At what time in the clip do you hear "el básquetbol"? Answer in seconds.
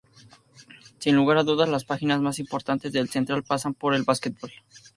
3.93-4.51